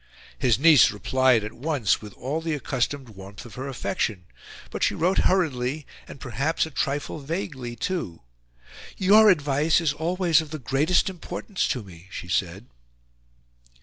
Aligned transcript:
His 0.39 0.57
niece 0.57 0.89
replied 0.89 1.43
at 1.43 1.53
once 1.53 2.01
with 2.01 2.13
all 2.13 2.41
the 2.41 2.55
accustomed 2.55 3.09
warmth 3.09 3.45
of 3.45 3.53
her 3.53 3.67
affection; 3.67 4.25
but 4.71 4.81
she 4.81 4.95
wrote 4.95 5.19
hurriedly 5.29 5.85
and, 6.07 6.19
perhaps, 6.19 6.65
a 6.65 6.71
trifle 6.71 7.19
vaguely 7.19 7.75
too. 7.75 8.23
"YOUR 8.97 9.29
advice 9.29 9.79
is 9.79 9.93
always 9.93 10.41
of 10.41 10.49
the 10.49 10.57
GREATEST 10.57 11.07
IMPORTANCE 11.07 11.67
to 11.67 11.83
me," 11.83 12.07
she 12.09 12.27
said. 12.27 12.65